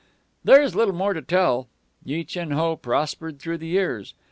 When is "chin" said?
2.23-2.49